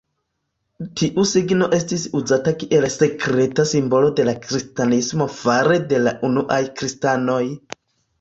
Tiu 0.99 1.23
signo 1.31 1.65
estis 1.77 2.05
uzita 2.19 2.53
kiel 2.63 2.87
sekreta 2.93 3.65
simbolo 3.71 4.09
de 4.21 4.25
Kristanismo 4.47 5.29
fare 5.35 5.77
de 5.93 6.01
la 6.07 6.15
unuaj 6.31 6.59
kristanoj. 6.81 7.43